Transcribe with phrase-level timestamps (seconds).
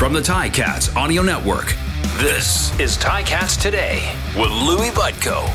[0.00, 1.76] From the Ticats Audio Network,
[2.16, 5.46] this is Ticats Today with Louis Butko.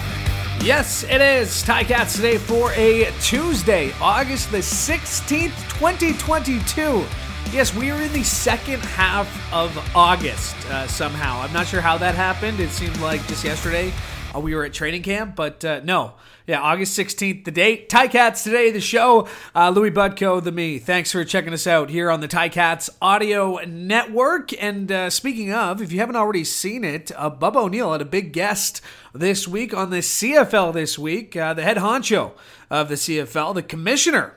[0.64, 5.50] Yes, it is Ticats Today for a Tuesday, August the 16th,
[5.80, 7.04] 2022.
[7.52, 11.42] Yes, we are in the second half of August uh, somehow.
[11.42, 12.60] I'm not sure how that happened.
[12.60, 13.92] It seemed like just yesterday
[14.36, 16.14] uh, we were at training camp, but uh, no.
[16.48, 17.90] Yeah, August 16th, the date.
[17.90, 19.28] Ticats today, the show.
[19.56, 20.78] Uh, Louis Butko, the me.
[20.78, 24.52] Thanks for checking us out here on the Ticats Audio Network.
[24.62, 28.06] And uh, speaking of, if you haven't already seen it, uh, Bubba O'Neill had a
[28.06, 31.36] big guest this week on the CFL this week.
[31.36, 32.34] Uh, the head honcho
[32.70, 34.36] of the CFL, the commissioner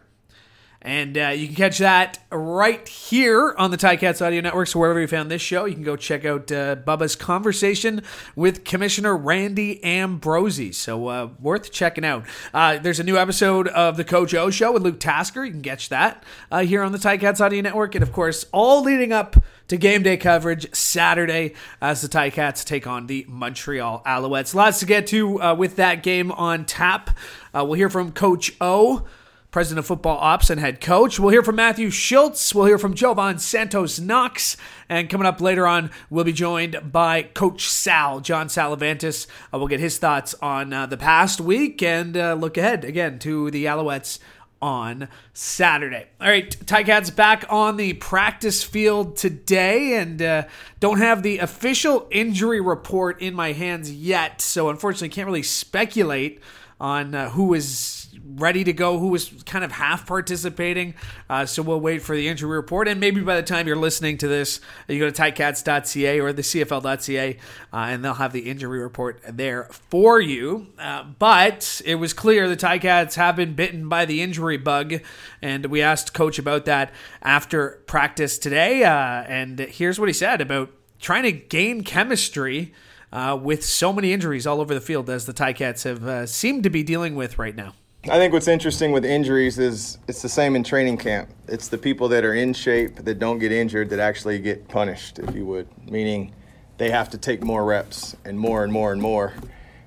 [0.80, 4.68] and uh, you can catch that right here on the Ticats Audio Network.
[4.68, 8.02] So wherever you found this show, you can go check out uh, Bubba's conversation
[8.36, 10.70] with Commissioner Randy Ambrosie.
[10.70, 12.24] So uh, worth checking out.
[12.54, 15.44] Uh, there's a new episode of the Coach O Show with Luke Tasker.
[15.44, 17.96] You can catch that uh, here on the Ticats Audio Network.
[17.96, 22.86] And of course, all leading up to game day coverage Saturday as the Ticats take
[22.86, 24.54] on the Montreal Alouettes.
[24.54, 27.10] Lots to get to uh, with that game on tap.
[27.52, 29.04] we'll hear from Coach O
[29.50, 31.18] president of football ops and head coach.
[31.18, 32.54] We'll hear from Matthew Shiltz.
[32.54, 34.56] We'll hear from Jovan Santos Knox.
[34.88, 39.26] And coming up later on, we'll be joined by Coach Sal, John Salavantis.
[39.52, 43.18] Uh, we'll get his thoughts on uh, the past week and uh, look ahead again
[43.20, 44.18] to the Alouettes
[44.60, 46.06] on Saturday.
[46.20, 50.42] All right, Ticats back on the practice field today and uh,
[50.80, 56.40] don't have the official injury report in my hands yet, so unfortunately can't really speculate
[56.80, 60.94] on uh, who is ready to go, who was kind of half participating.
[61.28, 62.88] Uh, so we'll wait for the injury report.
[62.88, 66.42] And maybe by the time you're listening to this, you go to ticats.ca or the
[66.42, 67.36] CFL.ca,
[67.72, 70.68] uh, and they'll have the injury report there for you.
[70.78, 75.00] Uh, but it was clear the Ticats have been bitten by the injury bug.
[75.42, 76.92] And we asked Coach about that
[77.22, 78.84] after practice today.
[78.84, 80.70] Uh, and here's what he said about
[81.00, 82.72] trying to gain chemistry.
[83.12, 86.62] Uh, with so many injuries all over the field as the Ticats have uh, seemed
[86.62, 87.74] to be dealing with right now.
[88.04, 91.30] I think what's interesting with injuries is it's the same in training camp.
[91.48, 95.18] It's the people that are in shape that don't get injured that actually get punished,
[95.18, 96.32] if you would, meaning
[96.76, 99.34] they have to take more reps and more and more and more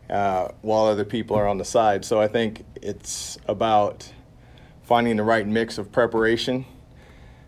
[0.09, 2.03] uh, while other people are on the side.
[2.03, 4.11] So I think it's about
[4.83, 6.65] finding the right mix of preparation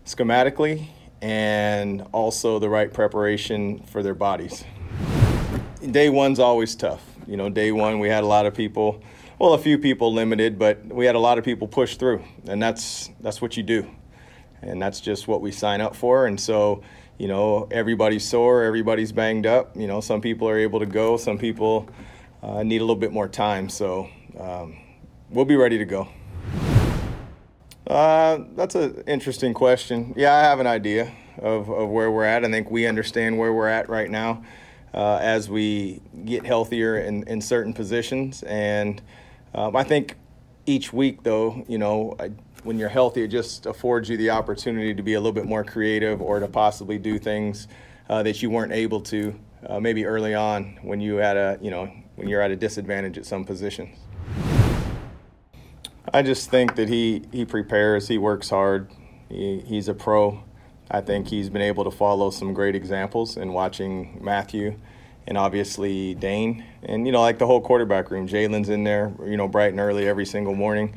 [0.05, 0.87] schematically
[1.21, 4.63] and also the right preparation for their bodies.
[5.91, 7.01] Day one's always tough.
[7.27, 9.01] You know, day one we had a lot of people
[9.43, 12.61] well, a few people limited, but we had a lot of people push through, and
[12.61, 13.85] that's that's what you do,
[14.61, 16.27] and that's just what we sign up for.
[16.27, 16.81] And so,
[17.17, 19.75] you know, everybody's sore, everybody's banged up.
[19.75, 21.89] You know, some people are able to go, some people
[22.41, 23.67] uh, need a little bit more time.
[23.69, 24.07] So,
[24.39, 24.77] um,
[25.29, 26.07] we'll be ready to go.
[27.85, 30.13] Uh, that's an interesting question.
[30.15, 32.45] Yeah, I have an idea of, of where we're at.
[32.45, 34.43] I think we understand where we're at right now
[34.93, 38.43] uh, as we get healthier in, in certain positions.
[38.43, 39.01] And
[39.53, 40.17] um, I think
[40.65, 42.31] each week, though, you know, I,
[42.63, 45.63] when you're healthy, it just affords you the opportunity to be a little bit more
[45.63, 47.67] creative or to possibly do things
[48.09, 49.37] uh, that you weren't able to
[49.67, 53.17] uh, maybe early on when you had a, you know, when you're at a disadvantage
[53.17, 53.97] at some positions.
[56.13, 58.91] I just think that he, he prepares, he works hard,
[59.29, 60.43] he, he's a pro.
[60.93, 64.75] I think he's been able to follow some great examples in watching Matthew
[65.25, 68.27] and obviously Dane, and you know, like the whole quarterback room.
[68.27, 70.95] Jalen's in there, you know, bright and early every single morning,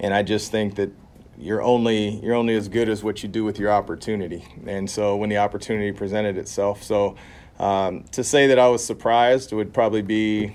[0.00, 0.90] and I just think that
[1.36, 4.44] you're only you're only as good as what you do with your opportunity.
[4.66, 7.16] And so when the opportunity presented itself, so
[7.58, 10.52] um, to say that I was surprised would probably be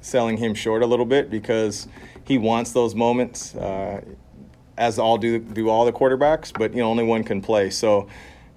[0.00, 1.88] selling him short a little bit because
[2.24, 4.02] he wants those moments, uh,
[4.78, 7.68] as all do do all the quarterbacks, but you know only one can play.
[7.68, 8.08] So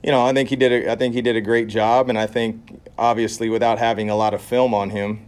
[0.04, 0.72] you know, I think he did.
[0.72, 4.16] A, I think he did a great job, and I think obviously without having a
[4.16, 5.26] lot of film on him,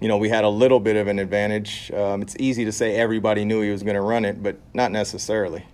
[0.00, 1.90] you know, we had a little bit of an advantage.
[1.92, 4.92] Um, it's easy to say everybody knew he was going to run it, but not
[4.92, 5.64] necessarily.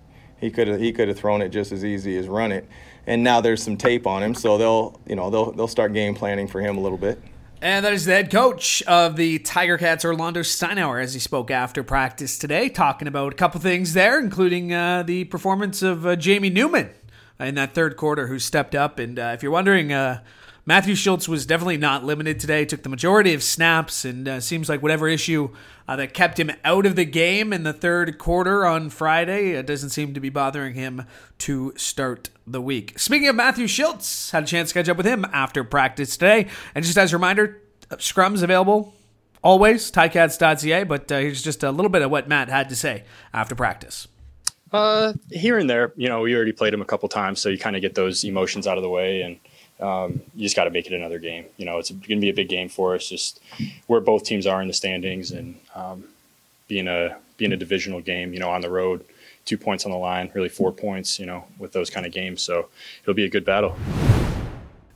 [0.41, 2.67] He could have he could have thrown it just as easy as run it.
[3.07, 6.15] And now there's some tape on him, so they'll you know they'll they'll start game
[6.15, 7.21] planning for him a little bit.
[7.61, 11.51] And that is the head coach of the Tiger Cats, Orlando Steinauer, as he spoke
[11.51, 16.15] after practice today, talking about a couple things there, including uh, the performance of uh,
[16.15, 16.91] Jamie Newman
[17.41, 19.01] in that third quarter who stepped up.
[19.01, 20.23] And uh, if you're wondering, uh,
[20.69, 22.67] Matthew Shiltz was definitely not limited today.
[22.67, 25.49] Took the majority of snaps, and uh, seems like whatever issue
[25.89, 29.65] uh, that kept him out of the game in the third quarter on Friday it
[29.65, 31.07] doesn't seem to be bothering him
[31.39, 32.99] to start the week.
[32.99, 36.49] Speaking of Matthew Shiltz, had a chance to catch up with him after practice today.
[36.75, 37.63] And just as a reminder,
[37.93, 38.93] scrums available
[39.43, 40.85] always ticats.ca.
[40.85, 44.07] But uh, here's just a little bit of what Matt had to say after practice.
[44.71, 47.57] Uh, here and there, you know, we already played him a couple times, so you
[47.57, 49.23] kind of get those emotions out of the way.
[49.23, 49.39] And
[49.81, 51.45] um, you just got to make it another game.
[51.57, 53.09] You know, it's going to be a big game for us.
[53.09, 53.41] Just
[53.87, 56.05] where both teams are in the standings, and um,
[56.67, 59.05] being a being a divisional game, you know, on the road,
[59.45, 62.43] two points on the line, really four points, you know, with those kind of games.
[62.43, 62.69] So
[63.03, 63.77] it'll be a good battle.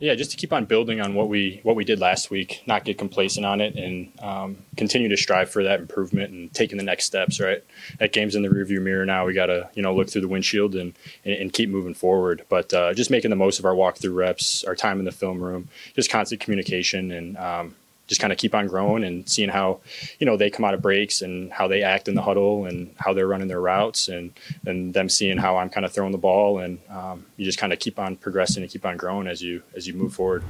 [0.03, 2.85] Yeah, just to keep on building on what we what we did last week, not
[2.85, 6.83] get complacent on it, and um, continue to strive for that improvement and taking the
[6.83, 7.39] next steps.
[7.39, 7.63] Right,
[8.01, 9.25] that game's in the rearview mirror now.
[9.25, 10.95] We got to you know look through the windshield and
[11.25, 12.45] and, keep moving forward.
[12.49, 15.41] But uh, just making the most of our walkthrough reps, our time in the film
[15.41, 17.77] room, just constant communication, and um,
[18.12, 19.81] just kind of keep on growing and seeing how
[20.19, 22.94] you know they come out of breaks and how they act in the huddle and
[22.99, 24.32] how they're running their routes and
[24.67, 27.73] and them seeing how I'm kind of throwing the ball and um, you just kind
[27.73, 30.44] of keep on progressing and keep on growing as you as you move forward.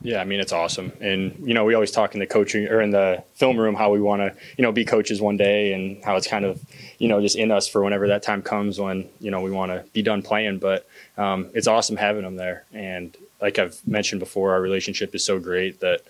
[0.00, 2.80] Yeah, I mean it's awesome, and you know we always talk in the coaching or
[2.80, 6.04] in the film room how we want to you know be coaches one day, and
[6.04, 6.60] how it's kind of
[6.98, 9.70] you know just in us for whenever that time comes when you know we want
[9.72, 10.58] to be done playing.
[10.58, 15.24] But um, it's awesome having them there, and like I've mentioned before, our relationship is
[15.24, 16.02] so great that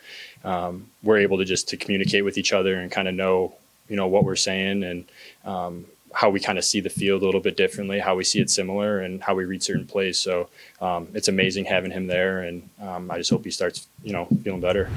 [0.44, 3.54] um, we're able to just to communicate with each other and kind of know,
[3.88, 5.04] you know, what we're saying and
[5.44, 8.40] um, how we kind of see the field a little bit differently, how we see
[8.40, 10.18] it similar, and how we read certain plays.
[10.18, 10.48] So
[10.80, 14.26] um, it's amazing having him there, and um, I just hope he starts, you know,
[14.42, 14.90] feeling better.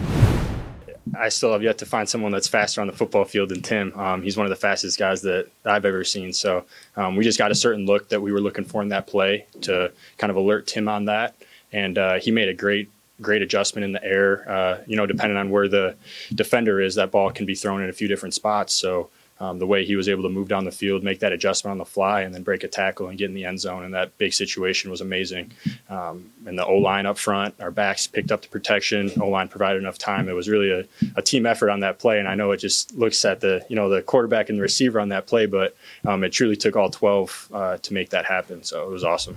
[1.18, 3.92] I still have yet to find someone that's faster on the football field than Tim.
[4.00, 6.32] Um, he's one of the fastest guys that I've ever seen.
[6.32, 6.64] So
[6.96, 9.46] um, we just got a certain look that we were looking for in that play
[9.62, 11.36] to kind of alert Tim on that
[11.74, 12.90] and uh, he made a great
[13.22, 14.50] great adjustment in the air.
[14.50, 15.96] Uh, you know, depending on where the
[16.34, 18.74] defender is, that ball can be thrown in a few different spots.
[18.74, 19.10] So
[19.42, 21.78] um, the way he was able to move down the field, make that adjustment on
[21.80, 24.16] the fly, and then break a tackle and get in the end zone in that
[24.20, 25.52] big situation was amazing.
[25.90, 29.12] Um, and the O line up front, our backs picked up the protection.
[29.20, 30.30] O line provided enough time.
[30.30, 30.86] It was really a,
[31.16, 32.20] a, team effort on that play.
[32.20, 35.00] And I know it just looks at the you know the quarterback and the receiver
[35.00, 35.76] on that play, but
[36.06, 38.64] um, it truly took all 12 uh, to make that happen.
[38.64, 39.36] So it was awesome.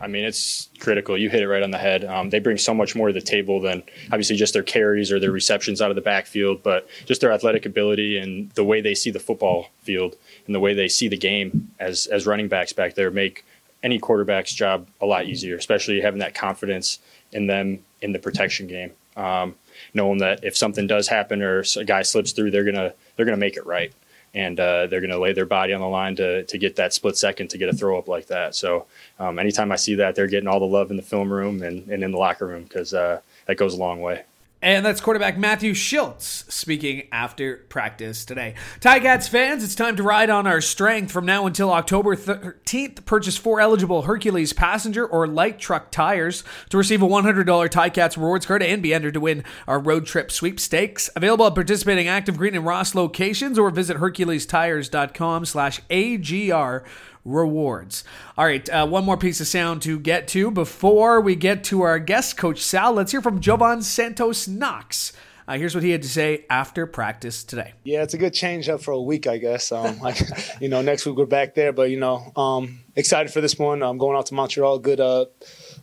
[0.00, 1.16] I mean, it's critical.
[1.16, 2.04] You hit it right on the head.
[2.04, 5.20] Um, they bring so much more to the table than obviously just their carries or
[5.20, 8.94] their receptions out of the backfield, but just their athletic ability and the way they
[8.94, 12.72] see the football field and the way they see the game as as running backs
[12.72, 13.44] back there make
[13.82, 16.98] any quarterback's job a lot easier, especially having that confidence
[17.32, 18.92] in them in the protection game.
[19.16, 19.54] Um,
[19.92, 23.36] knowing that if something does happen or a guy slips through, they're gonna they're gonna
[23.36, 23.92] make it right
[24.34, 26.92] and uh, they're going to lay their body on the line to, to get that
[26.92, 28.54] split second to get a throw up like that.
[28.54, 28.86] So
[29.18, 31.88] um, anytime I see that, they're getting all the love in the film room and,
[31.88, 34.24] and in the locker room because uh, that goes a long way.
[34.64, 38.54] And that's quarterback Matthew Shiltz speaking after practice today.
[38.80, 43.04] Ticats fans, it's time to ride on our strength from now until October 13th.
[43.04, 48.46] Purchase four eligible Hercules passenger or light truck tires to receive a $100 Ticats rewards
[48.46, 51.10] card and be entered to win our road trip sweepstakes.
[51.14, 56.84] Available at participating Active Green and Ross locations or visit herculestires.com slash AGR
[57.24, 58.04] rewards.
[58.36, 61.82] All right, uh, one more piece of sound to get to before we get to
[61.82, 62.92] our guest coach Sal.
[62.92, 65.12] Let's hear from Jovan Santos Knox.
[65.46, 67.74] Uh, here's what he had to say after practice today.
[67.84, 69.72] Yeah, it's a good change up for a week, I guess.
[69.72, 70.18] Um, like,
[70.60, 73.82] you know, next week we're back there, but you know, um, excited for this one.
[73.82, 74.78] I'm going out to Montreal.
[74.78, 75.26] Good uh,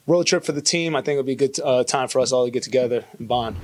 [0.07, 0.95] road trip for the team.
[0.95, 3.27] I think it'll be a good uh, time for us all to get together and
[3.27, 3.55] bond.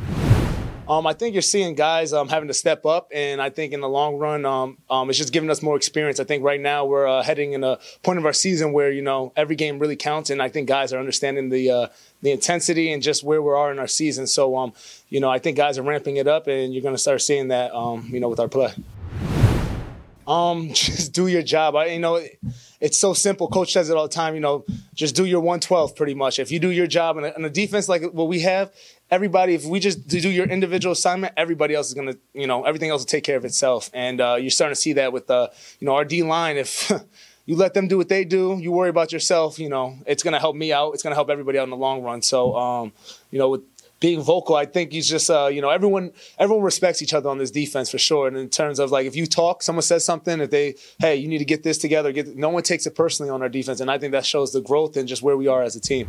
[0.89, 3.81] Um, I think you're seeing guys um, having to step up, and I think in
[3.81, 6.17] the long run, um, um it's just giving us more experience.
[6.21, 9.01] I think right now we're uh, heading in a point of our season where you
[9.01, 11.87] know every game really counts, and I think guys are understanding the uh,
[12.21, 14.27] the intensity and just where we are in our season.
[14.27, 14.71] So, um,
[15.09, 17.49] you know, I think guys are ramping it up, and you're going to start seeing
[17.49, 18.73] that, um, you know, with our play.
[20.27, 21.75] Um, just do your job.
[21.75, 22.21] I, you know,
[22.79, 23.47] it's so simple.
[23.47, 24.35] Coach says it all the time.
[24.35, 26.37] You know, just do your 112 pretty much.
[26.37, 28.71] If you do your job and a, and a defense like what we have,
[29.09, 32.89] everybody, if we just do your individual assignment, everybody else is gonna, you know, everything
[32.89, 33.89] else will take care of itself.
[33.93, 35.47] And uh, you're starting to see that with, uh,
[35.79, 36.57] you know, our D line.
[36.57, 36.91] If
[37.45, 39.57] you let them do what they do, you worry about yourself.
[39.57, 40.93] You know, it's gonna help me out.
[40.93, 42.21] It's gonna help everybody out in the long run.
[42.21, 42.91] So, um,
[43.31, 43.61] you know, with
[43.99, 47.37] being vocal, I think he's just, uh, you know, everyone everyone respects each other on
[47.37, 48.27] this defense for sure.
[48.27, 51.27] And in terms of like, if you talk, someone says something, if they, hey, you
[51.27, 53.89] need to get this together, get no one takes it personally on our defense, and
[53.89, 56.07] I think that shows the growth and just where we are as a team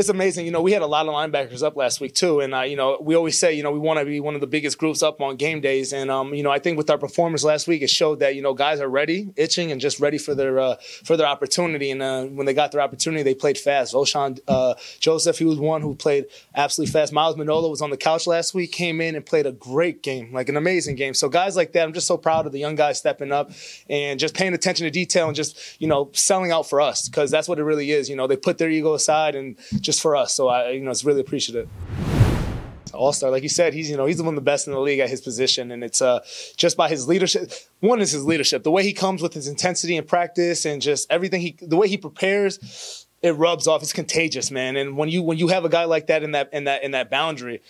[0.00, 0.46] it's amazing.
[0.46, 2.74] You know, we had a lot of linebackers up last week too, and uh, you
[2.74, 5.02] know, we always say, you know, we want to be one of the biggest groups
[5.02, 7.82] up on game days, and um, you know, I think with our performance last week,
[7.82, 10.76] it showed that you know guys are ready, itching, and just ready for their uh,
[11.04, 11.90] for their opportunity.
[11.90, 13.92] And uh, when they got their opportunity, they played fast.
[13.92, 17.12] Oshawn uh, Joseph, he was one who played absolutely fast.
[17.12, 20.32] Miles Manola was on the couch last week, came in and played a great game,
[20.32, 21.12] like an amazing game.
[21.12, 23.52] So guys like that, I'm just so proud of the young guys stepping up
[23.90, 27.30] and just paying attention to detail and just you know selling out for us because
[27.30, 28.08] that's what it really is.
[28.08, 30.34] You know, they put their ego aside and just for us.
[30.34, 31.68] So I, you know, it's really appreciative.
[32.92, 34.80] All star, like you said, he's you know he's one of the best in the
[34.80, 36.20] league at his position, and it's uh
[36.56, 37.50] just by his leadership.
[37.78, 41.10] One is his leadership, the way he comes with his intensity and practice, and just
[41.10, 43.82] everything he, the way he prepares it rubs off.
[43.82, 44.76] It's contagious, man.
[44.76, 46.90] And when you when you have a guy like that in that in that in
[46.92, 47.60] that boundary,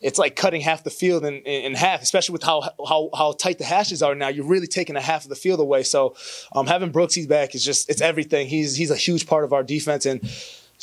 [0.00, 3.32] it's like cutting half the field in, in, in, half, especially with how, how how
[3.32, 4.28] tight the hashes are now.
[4.28, 5.82] You're really taking a half of the field away.
[5.82, 6.14] So
[6.52, 8.46] um, having Brooksy back is just it's everything.
[8.46, 10.20] He's he's a huge part of our defense, and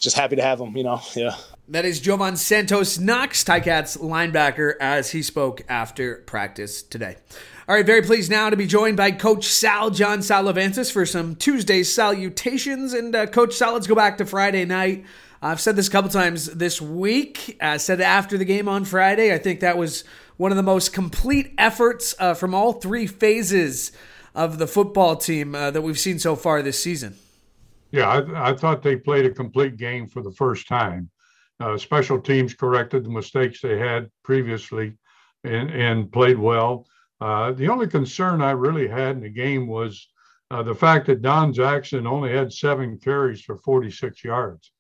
[0.04, 0.76] just happy to have him.
[0.76, 1.36] You know, yeah.
[1.70, 7.16] That is Jovan Santos Knox, Ticats linebacker, as he spoke after practice today.
[7.68, 11.38] All right, very pleased now to be joined by Coach Sal, John Salavantis, for some
[11.38, 12.92] Tuesday salutations.
[12.92, 15.06] And uh, Coach Sal, let's go back to Friday night.
[15.42, 17.58] I've said this a couple times this week.
[17.62, 20.04] I said after the game on Friday, I think that was
[20.36, 23.94] one of the most complete efforts uh, from all three phases
[24.36, 27.16] of the football team uh, that we've seen so far this season.
[27.94, 31.12] Yeah, I, I, thought they played a complete game for the first time.
[31.60, 34.98] Uh, special teams corrected the mistakes they had previously
[35.44, 36.88] and, and played well.
[37.22, 40.08] Uh, the only concern I really had in the game was
[40.50, 44.72] uh, the fact that Don Jackson only had seven carries for 46 yards.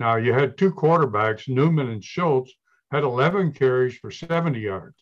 [0.00, 2.48] Now, you had two quarterbacks, Newman and Shiltz,
[2.90, 4.96] had 11 carries for 70 yards.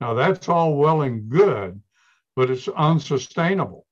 [0.00, 1.82] Now, that's all well and good,
[2.36, 3.86] but it's unsustainable.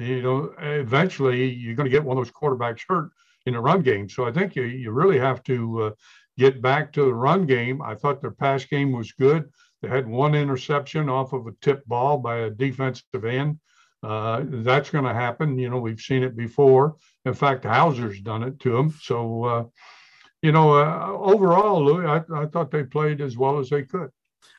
[0.00, 3.10] You know, eventually you're going to get one of those quarterbacks hurt
[3.46, 4.08] in a run game.
[4.08, 5.90] So I think you, you really have to uh,
[6.36, 7.80] get back to the run game.
[7.80, 9.50] I thought their pass game was good.
[9.82, 13.58] They had one interception off of a tip ball by a defensive end.
[14.02, 15.58] Uh, that's going to happen.
[15.58, 16.96] You know, we've seen it before.
[17.24, 18.94] In fact, Hauser's done it to them.
[19.02, 19.64] So, uh,
[20.42, 24.10] you know, uh, overall, Louis, I, I, thought they played as well as they could.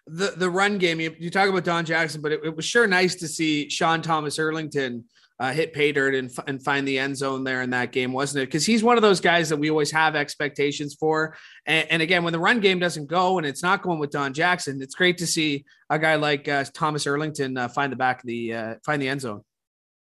[0.08, 2.88] The the run game, you, you talk about Don Jackson, but it, it was sure
[2.88, 5.04] nice to see Sean Thomas Erlington
[5.40, 8.42] uh, hit pay dirt and, and find the end zone there in that game, wasn't
[8.42, 8.48] it?
[8.48, 11.38] Because he's one of those guys that we always have expectations for.
[11.66, 14.34] And, and, again, when the run game doesn't go and it's not going with Don
[14.34, 18.22] Jackson, it's great to see a guy like uh, Thomas Erlington uh, find the back
[18.22, 19.42] of the uh, find the end zone.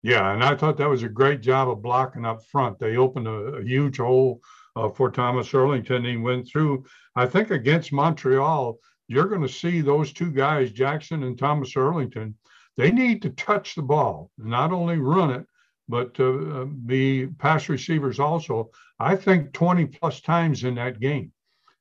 [0.02, 2.78] Yeah, and I thought that was a great job of blocking up front.
[2.78, 4.40] They opened a, a huge hole
[4.74, 6.08] uh, for Thomas Erlington.
[6.08, 6.84] He went through.
[7.14, 12.34] I think against Montreal, you're going to see those two guys, Jackson and Thomas Erlington
[12.80, 15.46] they need to touch the ball, not only run it,
[15.86, 18.70] but uh, be pass receivers also.
[18.98, 21.30] I think 20 plus times in that game.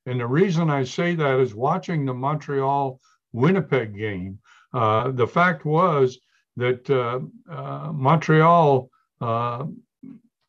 [0.04, 3.00] And the reason I say that is watching the Montreal
[3.32, 4.40] Winnipeg game.
[4.74, 6.18] Uh, the fact was
[6.56, 8.90] that uh, uh Montreal,
[9.22, 9.64] uh,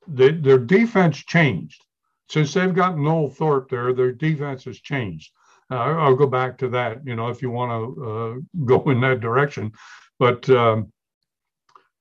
[0.05, 1.81] they, their defense changed.
[2.27, 5.31] Since they've got Noel Thorpe there, their defense has changed.
[5.71, 9.21] Uh, I'll go back to that, you know, if you want to go in that
[9.21, 9.71] direction.
[10.19, 10.91] But um,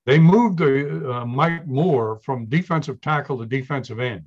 [0.06, 4.24] they moved uh, Mike Moore from defensive tackle to defensive end.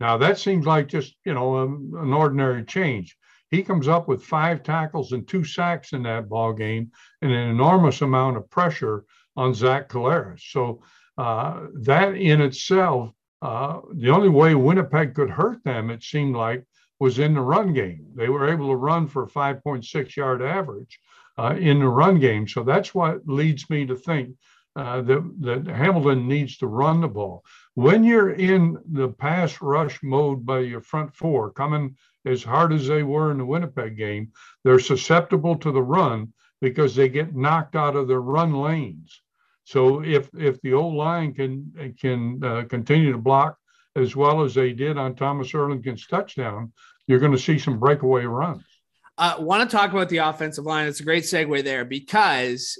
[0.00, 3.16] Now that seems like just you know um, an ordinary change.
[3.50, 6.90] He comes up with five tackles and two sacks in that ball game,
[7.22, 9.04] and an enormous amount of pressure
[9.36, 10.40] on Zach Collaros.
[10.50, 10.82] So
[11.18, 13.10] uh, that in itself,
[13.42, 16.64] uh, the only way Winnipeg could hurt them, it seemed like,
[17.04, 18.06] was in the run game.
[18.14, 20.98] They were able to run for a 5.6 yard average,
[21.36, 22.48] uh, in the run game.
[22.48, 24.30] So that's what leads me to think
[24.74, 27.44] uh, that, that Hamilton needs to run the ball.
[27.74, 31.94] When you're in the pass rush mode by your front four, coming
[32.24, 34.32] as hard as they were in the Winnipeg game,
[34.62, 36.32] they're susceptible to the run
[36.62, 39.20] because they get knocked out of their run lanes.
[39.64, 43.58] So if if the old line can can uh, continue to block
[43.96, 46.72] as well as they did on Thomas Erlington's touchdown,
[47.06, 48.64] you're going to see some breakaway runs.
[49.16, 50.88] Uh, want to talk about the offensive line.
[50.88, 52.76] It's a great segue there because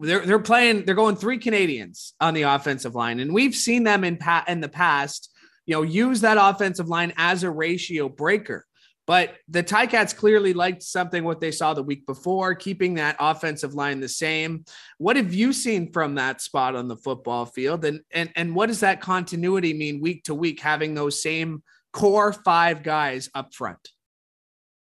[0.00, 0.84] they're they're playing.
[0.84, 4.60] They're going three Canadians on the offensive line, and we've seen them in pa- in
[4.60, 5.30] the past.
[5.64, 8.66] You know, use that offensive line as a ratio breaker.
[9.08, 13.72] But the Ticats clearly liked something what they saw the week before, keeping that offensive
[13.72, 14.66] line the same.
[14.98, 18.66] What have you seen from that spot on the football field, and and and what
[18.66, 21.62] does that continuity mean week to week, having those same
[21.94, 23.78] core five guys up front?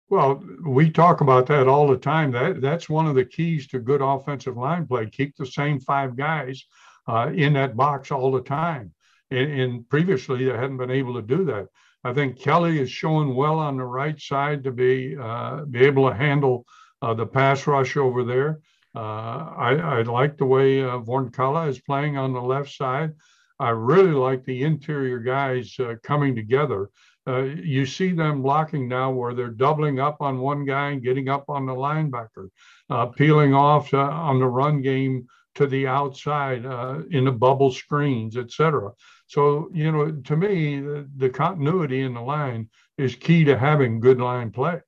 [0.09, 2.31] Well, we talk about that all the time.
[2.31, 5.07] That that's one of the keys to good offensive line play.
[5.07, 6.65] Keep the same five guys
[7.09, 8.95] uh, in that box all the time.
[9.33, 11.67] And, and, previously, they hadn't been able to do that.
[12.05, 16.09] I think Kelly is showing well on the right side to be uh, be able
[16.09, 16.67] to handle
[17.01, 18.61] uh, the pass rush over there.
[18.95, 23.13] Uh, I, I, like the way uh, Vornkala is playing on the left side.
[23.59, 26.91] I really like the interior guys uh, coming together
[27.27, 31.29] uh, you see them blocking now where they're doubling up on one guy and getting
[31.29, 32.51] up on the linebacker,
[32.91, 36.67] uh, peeling off on the run game to the outside
[37.11, 38.91] in the bubble screens, etc.
[39.27, 44.01] So, you know, to me, the, the, continuity in the line is key to having
[44.01, 44.81] good line play.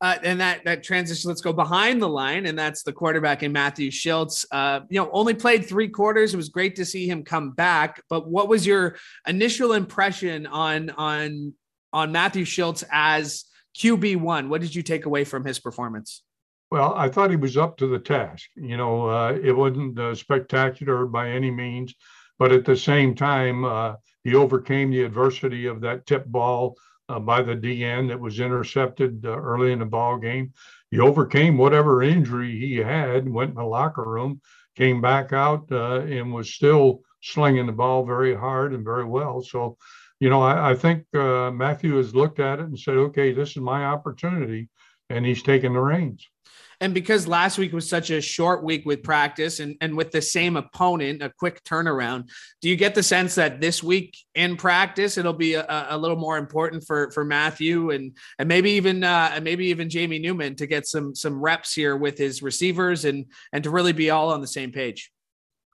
[0.00, 3.52] Uh, and that that transition, let's go behind the line, and that's the quarterback in
[3.52, 4.44] Matthew Shiltz.
[4.50, 6.34] Uh, you know, only played three quarters.
[6.34, 8.02] It was great to see him come back.
[8.10, 11.54] But what was your initial impression on on
[11.92, 13.44] on Matthew Shiltz as
[13.78, 14.50] QB one?
[14.50, 16.22] What did you take away from his performance?
[16.70, 18.48] Well, I thought he was up to the task.
[18.56, 21.94] You know, uh, it wasn't uh, spectacular by any means,
[22.38, 26.76] but at the same time, uh, he overcame the adversity of that tip ball
[27.08, 30.52] uh, by the DN that was intercepted uh, early in the ball game.
[30.90, 34.40] He overcame whatever injury he had, went in the locker room,
[34.76, 39.42] came back out, uh, and was still slinging the ball very hard and very well.
[39.42, 39.76] So,
[40.20, 43.50] you know, I, I think uh, Matthew has looked at it and said, okay, this
[43.50, 44.68] is my opportunity,
[45.10, 46.28] and he's taken the reins.
[46.84, 50.20] And because last week was such a short week with practice and, and with the
[50.20, 52.28] same opponent, a quick turnaround,
[52.60, 56.18] do you get the sense that this week in practice it'll be a, a little
[56.18, 60.66] more important for for Matthew and and maybe even uh, maybe even Jamie Newman to
[60.66, 63.24] get some some reps here with his receivers and
[63.54, 65.10] and to really be all on the same page?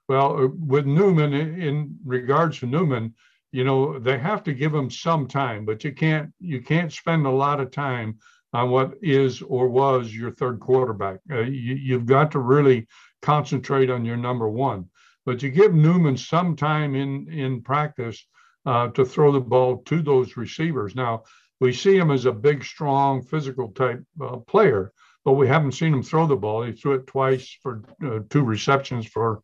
[0.09, 3.17] Well, uh, with Newman, in regards to Newman,
[3.51, 7.27] you know they have to give him some time, but you can't you can't spend
[7.27, 8.21] a lot of time
[8.53, 11.21] on what is or was your third quarterback.
[11.31, 12.87] Uh, you, have got to really
[13.23, 14.87] concentrate on your number one.
[15.27, 18.27] But you give Newman some time in in practice
[18.67, 20.95] uh, to throw the ball to those receivers.
[20.95, 21.25] Now
[21.61, 24.93] we see him as a big, strong, physical type uh, player,
[25.25, 26.63] but we haven't seen him throw the ball.
[26.63, 29.43] He threw it twice for uh, two receptions for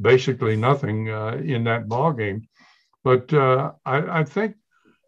[0.00, 2.48] basically nothing uh, in that ball game.
[3.04, 4.56] But uh, I, I think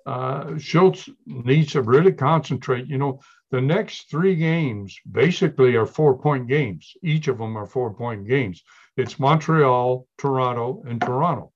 [0.07, 2.87] uh, Shiltz needs to really concentrate.
[2.87, 6.93] You know, the next three games basically are four point games.
[7.03, 8.63] Each of them are four point games.
[8.97, 11.53] It's Montreal, Toronto, and Toronto.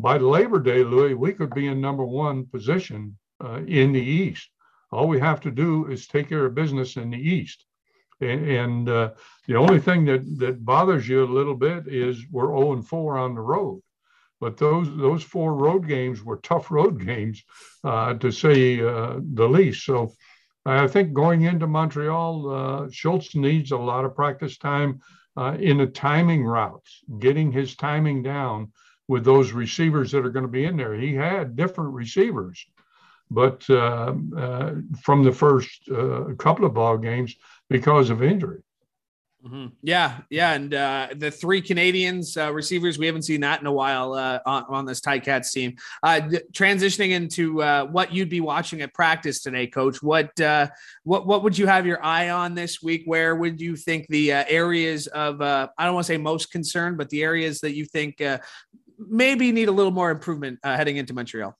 [0.00, 4.48] By Labor Day, Louis, we could be in number one position uh, in the East.
[4.92, 7.64] All we have to do is take care of business in the East.
[8.20, 9.10] And, and uh,
[9.46, 13.18] the only thing that, that bothers you a little bit is we're 0 and 4
[13.18, 13.82] on the road.
[14.40, 17.42] But those those four road games were tough road games,
[17.84, 19.84] uh, to say uh, the least.
[19.84, 20.12] So
[20.64, 25.00] I think going into Montreal, uh, Shiltz needs a lot of practice time
[25.36, 28.72] uh, in the timing routes, getting his timing down
[29.06, 30.94] with those receivers that are going to be in there.
[30.94, 32.66] He had different receivers,
[33.30, 35.88] but uh, uh, from the first
[36.38, 37.34] couple of ball games
[37.70, 38.62] because of injury.
[39.44, 39.66] Mm-hmm.
[39.82, 43.72] Yeah, yeah, and uh, the three Canadians uh, receivers we haven't seen that in a
[43.72, 45.76] while uh, on, on, this Ticats team.
[46.02, 46.22] Uh,
[46.52, 50.02] transitioning into uh, what you'd be watching at practice today, Coach.
[50.02, 50.66] What uh,
[51.04, 53.02] what what would you have your eye on this week?
[53.04, 57.08] Where would you think the areas of I don't want to say most concerned, but
[57.08, 58.20] the areas that you think
[58.98, 61.56] maybe need a little more improvement heading into Montreal?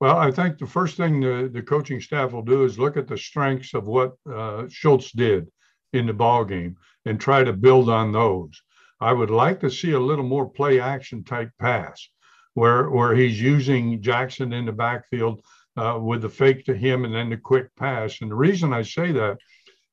[0.00, 3.08] Well, I think the first thing the, the coaching staff will do is look at
[3.08, 5.50] the strengths of what Shiltz did
[5.92, 6.76] in the ball game
[7.08, 8.60] and try to build on those.
[9.00, 12.08] I would like to see a little more play action type pass
[12.54, 15.40] where where he's using Jackson in the backfield
[15.76, 18.20] uh, with the fake to him and then the quick pass.
[18.20, 19.38] And the reason I say that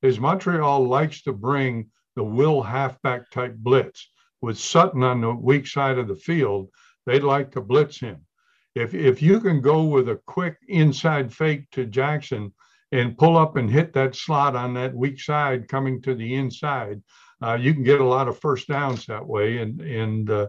[0.02, 4.10] is Montreal likes to bring the will halfback type blitz
[4.42, 6.70] with Sutton on the weak side of the field.
[7.06, 8.26] They'd like to blitz him.
[8.74, 12.54] If if you can go with a quick inside fake to Jackson
[12.92, 17.02] and pull up and hit that slot on that weak side coming to the inside,
[17.42, 19.58] uh, you can get a lot of first downs that way.
[19.58, 20.48] And and uh,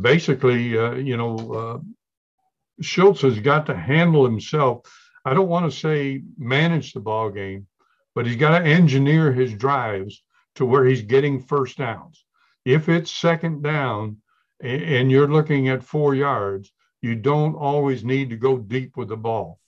[0.00, 1.78] basically, uh, you know, uh,
[2.82, 4.80] Shiltz has got to handle himself.
[5.24, 7.66] I don't want to say manage the ball game,
[8.14, 10.22] but he's got to engineer his drives
[10.56, 12.24] to where he's getting first downs.
[12.64, 14.18] If it's second down
[14.62, 19.16] and you're looking at four yards, you don't always need to go deep with the
[19.16, 19.59] ball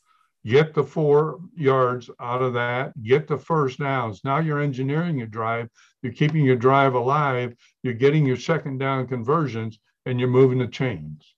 [0.45, 4.21] get the four yards out of that, get the first downs.
[4.25, 5.69] Now you're engineering your drive,
[6.03, 10.67] you're keeping your drive alive, you're getting your second down conversions, and you're moving the
[10.67, 11.35] chains.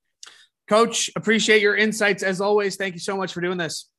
[0.68, 2.76] Coach, appreciate your insights as always.
[2.76, 3.90] Thank you so much for doing this.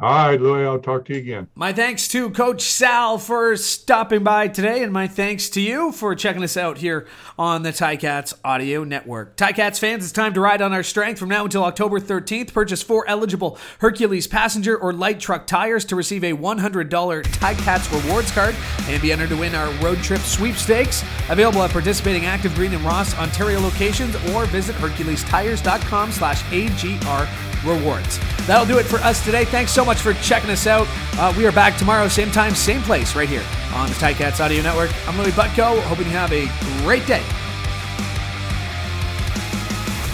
[0.00, 1.48] All right, Louis, I'll talk to you again.
[1.56, 6.14] My thanks to Coach Sal for stopping by today, and my thanks to you for
[6.14, 9.36] checking us out here on the Ticats Audio Network.
[9.36, 12.52] Ticats fans, it's time to ride on our strength from now until October 13th.
[12.52, 16.88] Purchase four eligible Hercules passenger or light truck tires to receive a $100
[17.24, 18.54] Ticats rewards card
[18.86, 21.02] and be entered to win our road trip sweepstakes.
[21.28, 27.28] Available at participating Active Green and Ross, Ontario locations, or visit HerculesTires.com slash AGR
[27.66, 28.20] rewards.
[28.46, 29.44] That'll do it for us today.
[29.44, 30.86] Thanks so much for checking us out.
[31.18, 34.62] Uh, we are back tomorrow, same time, same place, right here on the Ticats Audio
[34.62, 34.90] Network.
[35.08, 35.80] I'm Louis Butko.
[35.82, 36.46] Hoping you have a
[36.84, 37.22] great day.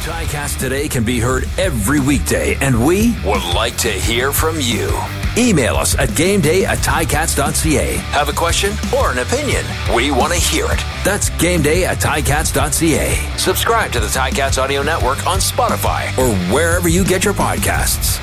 [0.05, 4.91] Ticats Today can be heard every weekday, and we would like to hear from you.
[5.39, 7.95] Email us at gameday at ticats.ca.
[7.95, 9.65] Have a question or an opinion?
[9.97, 10.85] We want to hear it.
[11.05, 13.37] That's gameday at ticats.ca.
[13.39, 18.21] Subscribe to the Ticats Audio Network on Spotify or wherever you get your podcasts.